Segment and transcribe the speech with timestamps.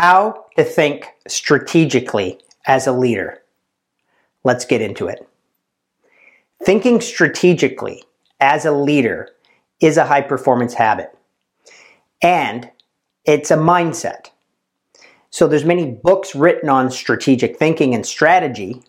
[0.00, 3.42] How to think strategically as a leader.
[4.44, 5.28] Let's get into it.
[6.62, 8.04] Thinking strategically
[8.38, 9.30] as a leader
[9.80, 11.18] is a high performance habit
[12.22, 12.70] and
[13.24, 14.30] it's a mindset.
[15.30, 18.84] So there's many books written on strategic thinking and strategy.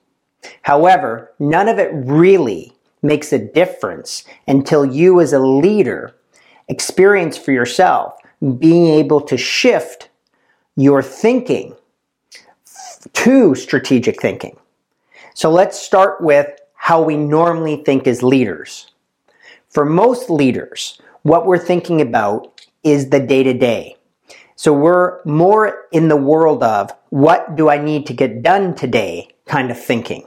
[0.62, 2.72] However, none of it really
[3.02, 6.14] makes a difference until you as a leader
[6.68, 8.14] experience for yourself
[8.60, 10.09] being able to shift
[10.80, 11.76] your thinking
[13.12, 14.58] to strategic thinking.
[15.34, 18.90] So let's start with how we normally think as leaders.
[19.68, 23.98] For most leaders, what we're thinking about is the day to day.
[24.56, 29.28] So we're more in the world of what do I need to get done today
[29.48, 30.26] kind of thinking.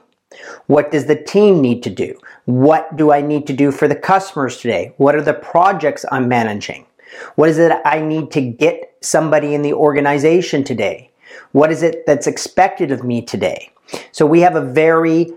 [0.67, 2.19] What does the team need to do?
[2.45, 4.93] What do I need to do for the customers today?
[4.99, 6.85] What are the projects I'm managing?
[7.35, 11.11] What is it I need to get somebody in the organization today?
[11.53, 13.71] What is it that's expected of me today?
[14.13, 15.33] So we have a very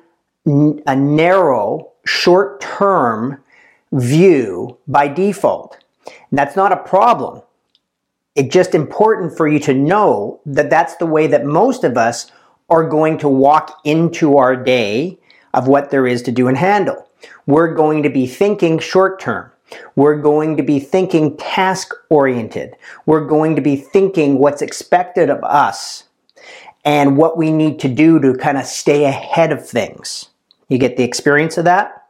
[0.45, 3.43] a narrow, short-term
[3.91, 5.77] view by default.
[6.29, 7.41] And that's not a problem.
[8.35, 12.31] It's just important for you to know that that's the way that most of us
[12.69, 15.17] are going to walk into our day
[15.53, 17.09] of what there is to do and handle.
[17.47, 19.51] We're going to be thinking short term.
[19.95, 22.75] We're going to be thinking task oriented.
[23.05, 26.03] We're going to be thinking what's expected of us
[26.83, 30.29] and what we need to do to kind of stay ahead of things.
[30.69, 32.07] You get the experience of that?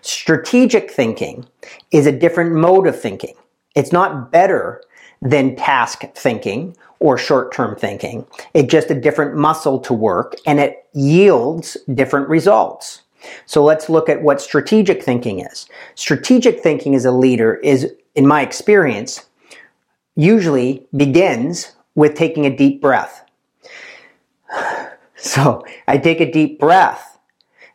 [0.00, 1.46] Strategic thinking
[1.90, 3.34] is a different mode of thinking.
[3.74, 4.82] It's not better
[5.20, 8.26] than task thinking or short-term thinking.
[8.54, 13.02] It's just a different muscle to work and it yields different results.
[13.46, 15.66] So let's look at what strategic thinking is.
[15.94, 19.26] Strategic thinking as a leader is, in my experience,
[20.14, 23.24] usually begins with taking a deep breath.
[25.18, 27.15] So I take a deep breath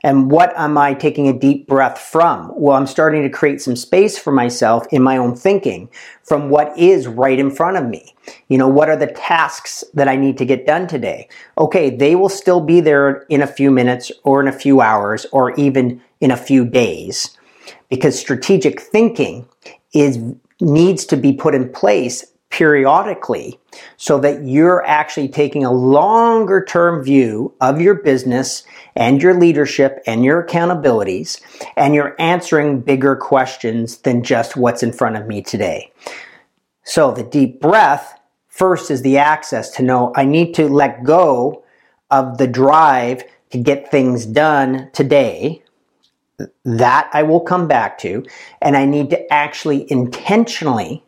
[0.03, 2.51] and what am I taking a deep breath from?
[2.55, 5.89] Well, I'm starting to create some space for myself in my own thinking
[6.23, 8.15] from what is right in front of me.
[8.47, 11.29] You know, what are the tasks that I need to get done today?
[11.57, 15.25] Okay, they will still be there in a few minutes or in a few hours
[15.31, 17.37] or even in a few days
[17.89, 19.47] because strategic thinking
[19.93, 20.19] is
[20.59, 23.59] needs to be put in place periodically
[23.97, 28.63] so that you're actually taking a longer term view of your business
[28.95, 31.41] and your leadership and your accountabilities
[31.75, 35.91] and you're answering bigger questions than just what's in front of me today.
[36.83, 41.63] So the deep breath first is the access to know I need to let go
[42.11, 45.63] of the drive to get things done today.
[46.65, 48.25] That I will come back to.
[48.61, 51.03] And I need to actually intentionally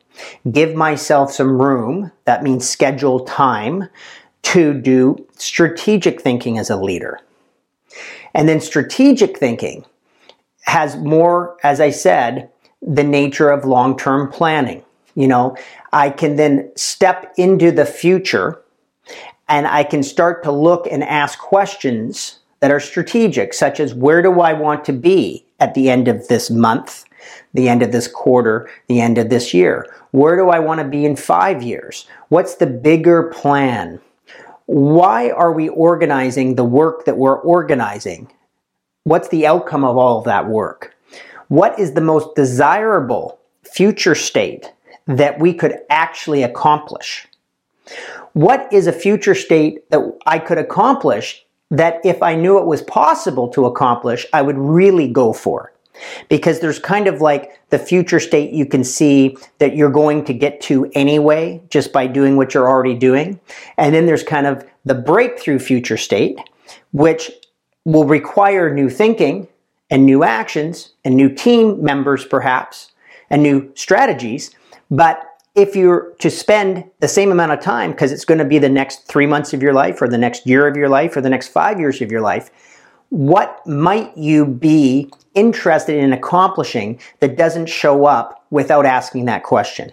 [0.52, 3.90] Give myself some room, that means schedule time,
[4.44, 7.20] to do strategic thinking as a leader.
[8.34, 9.86] And then strategic thinking
[10.64, 12.50] has more, as I said,
[12.82, 14.84] the nature of long term planning.
[15.16, 15.56] You know,
[15.92, 18.62] I can then step into the future
[19.48, 24.22] and I can start to look and ask questions that are strategic, such as where
[24.22, 27.06] do I want to be at the end of this month?
[27.54, 29.88] the end of this quarter, the end of this year?
[30.12, 32.08] Where do I want to be in five years?
[32.30, 34.00] What's the bigger plan?
[34.66, 38.32] Why are we organizing the work that we're organizing?
[39.04, 40.96] What's the outcome of all of that work?
[41.50, 44.72] What is the most desirable future state
[45.06, 47.28] that we could actually accomplish?
[48.32, 51.43] What is a future state that I could accomplish
[51.74, 55.74] that if I knew it was possible to accomplish, I would really go for?
[56.30, 60.34] because there's kind of like the future state you can see that you're going to
[60.34, 63.40] get to anyway just by doing what you're already doing.
[63.78, 66.40] And then there's kind of the breakthrough future state,
[66.92, 67.32] which
[67.86, 69.48] will require new thinking
[69.90, 72.92] and new actions and new team members perhaps
[73.30, 74.52] and new strategies.
[74.90, 75.24] But
[75.56, 78.70] if you're to spend the same amount of time, because it's going to be the
[78.70, 81.30] next three months of your life or the next year of your life or the
[81.30, 82.50] next five years of your life,
[83.10, 89.92] what might you be interested in accomplishing that doesn't show up without asking that question?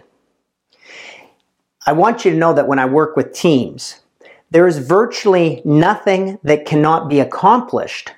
[1.85, 4.01] I want you to know that when I work with teams,
[4.49, 8.11] there is virtually nothing that cannot be accomplished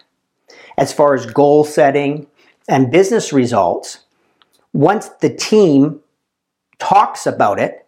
[0.78, 2.28] as far as goal setting
[2.68, 4.00] and business results
[4.72, 6.00] once the team
[6.84, 7.80] talks about it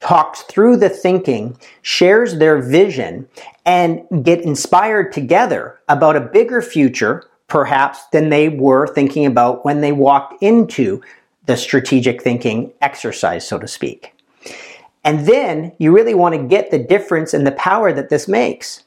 [0.00, 3.26] talks through the thinking, shares their vision,
[3.64, 9.80] and get inspired together about a bigger future, perhaps, than they were thinking about when
[9.80, 11.00] they walked into
[11.46, 14.12] the strategic thinking exercise, so to speak.
[15.04, 18.82] And then you really want to get the difference and the power that this makes.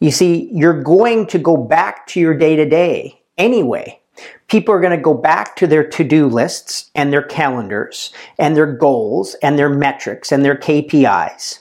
[0.00, 4.00] You see, you're going to go back to your day to day anyway.
[4.48, 8.56] People are going to go back to their to do lists and their calendars and
[8.56, 11.60] their goals and their metrics and their KPIs.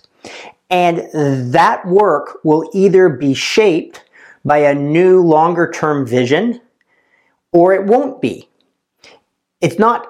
[0.70, 1.08] And
[1.54, 4.04] that work will either be shaped
[4.44, 6.62] by a new longer term vision
[7.52, 8.50] or it won't be.
[9.62, 10.08] It's not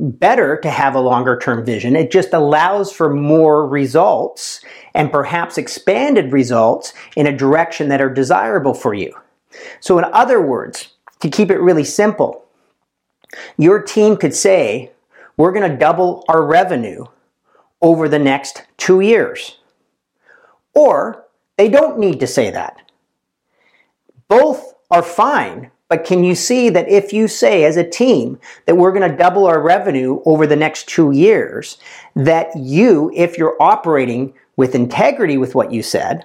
[0.00, 1.94] better to have a longer term vision.
[1.94, 4.64] It just allows for more results
[4.94, 9.14] and perhaps expanded results in a direction that are desirable for you.
[9.80, 10.88] So, in other words,
[11.20, 12.44] to keep it really simple,
[13.56, 14.92] your team could say,
[15.36, 17.06] We're going to double our revenue
[17.80, 19.58] over the next two years.
[20.74, 21.26] Or
[21.56, 22.90] they don't need to say that.
[24.28, 28.76] Both are fine, but can you see that if you say as a team that
[28.76, 31.78] we're going to double our revenue over the next two years,
[32.14, 36.24] that you, if you're operating with integrity with what you said,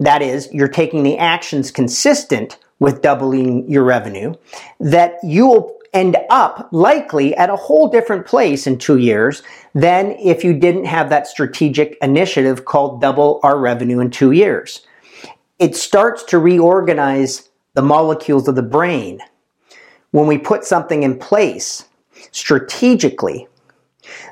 [0.00, 4.34] that is, you're taking the actions consistent with doubling your revenue,
[4.80, 9.42] that you will end up likely at a whole different place in two years
[9.74, 14.86] than if you didn't have that strategic initiative called double our revenue in two years.
[15.58, 19.20] It starts to reorganize the molecules of the brain.
[20.12, 21.84] When we put something in place
[22.32, 23.46] strategically,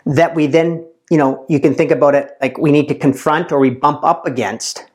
[0.06, 3.52] that we then, you know, you can think about it like we need to confront
[3.52, 4.86] or we bump up against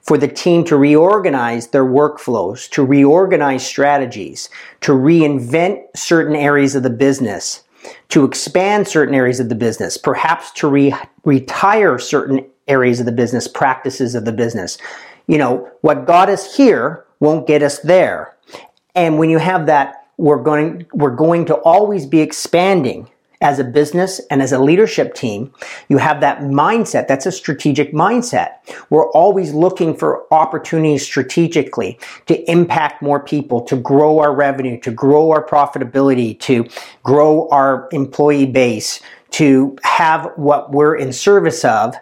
[0.00, 4.48] for the team to reorganize their workflows, to reorganize strategies,
[4.80, 7.64] to reinvent certain areas of the business,
[8.08, 10.94] to expand certain areas of the business, perhaps to re-
[11.24, 14.78] retire certain areas of the business, practices of the business.
[15.26, 18.36] You know, what got us here won't get us there.
[18.94, 23.10] And when you have that, we're going, we're going to always be expanding
[23.44, 25.52] as a business and as a leadership team,
[25.88, 27.06] you have that mindset.
[27.06, 28.54] That's a strategic mindset.
[28.88, 34.90] We're always looking for opportunities strategically to impact more people, to grow our revenue, to
[34.90, 36.66] grow our profitability, to
[37.02, 39.00] grow our employee base,
[39.32, 41.94] to have what we're in service of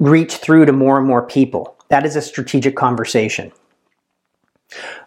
[0.00, 1.76] reach through to more and more people.
[1.90, 3.52] That is a strategic conversation.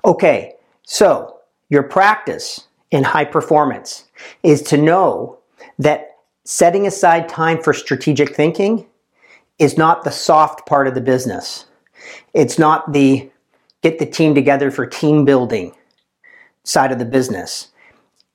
[0.05, 4.05] Okay, so your practice in high performance
[4.41, 5.39] is to know
[5.79, 8.85] that setting aside time for strategic thinking
[9.59, 11.65] is not the soft part of the business.
[12.33, 13.29] It's not the
[13.81, 15.73] get the team together for team building
[16.63, 17.69] side of the business.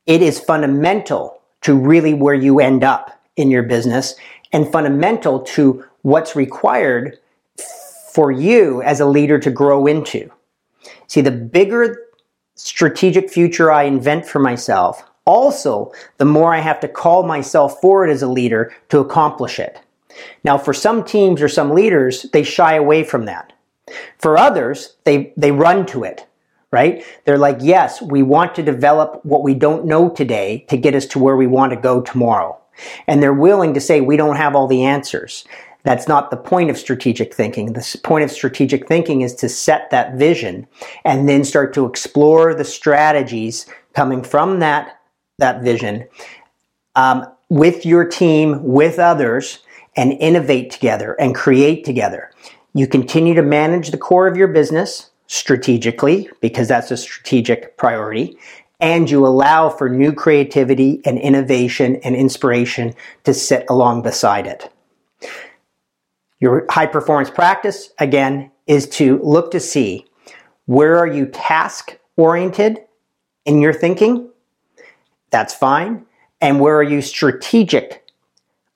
[0.06, 4.14] It is fundamental to really where you end up in your business
[4.52, 7.18] and fundamental to what's required
[8.12, 10.30] for you as a leader to grow into.
[11.06, 11.96] See, the bigger
[12.54, 18.10] strategic future I invent for myself, also, the more I have to call myself forward
[18.10, 19.80] as a leader to accomplish it.
[20.44, 23.52] Now, for some teams or some leaders, they shy away from that.
[24.18, 26.26] For others, they, they run to it,
[26.72, 27.04] right?
[27.24, 31.06] They're like, yes, we want to develop what we don't know today to get us
[31.06, 32.58] to where we want to go tomorrow.
[33.06, 35.44] And they're willing to say, we don't have all the answers.
[35.82, 37.72] That's not the point of strategic thinking.
[37.72, 40.66] The point of strategic thinking is to set that vision
[41.04, 44.99] and then start to explore the strategies coming from that
[45.40, 46.06] that vision
[46.94, 49.58] um, with your team, with others,
[49.96, 52.30] and innovate together and create together.
[52.72, 58.38] You continue to manage the core of your business strategically because that's a strategic priority.
[58.78, 64.72] And you allow for new creativity and innovation and inspiration to sit along beside it.
[66.38, 70.06] Your high performance practice, again, is to look to see
[70.64, 72.80] where are you task oriented
[73.44, 74.29] in your thinking
[75.30, 76.04] that's fine.
[76.40, 78.06] And where are you strategic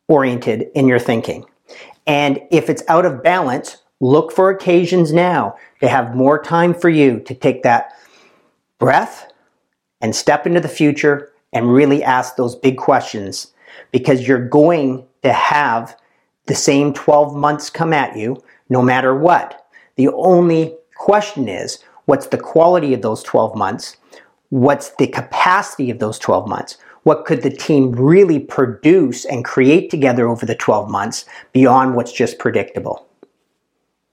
[0.08, 1.44] oriented in your thinking?
[2.06, 6.88] And if it's out of balance, look for occasions now to have more time for
[6.88, 7.92] you to take that
[8.78, 9.32] breath
[10.00, 13.52] and step into the future and really ask those big questions
[13.90, 15.96] because you're going to have
[16.46, 19.66] the same 12 months come at you no matter what.
[19.96, 23.96] The only question is what's the quality of those 12 months?
[24.54, 26.78] What's the capacity of those 12 months?
[27.02, 32.12] What could the team really produce and create together over the 12 months beyond what's
[32.12, 33.04] just predictable?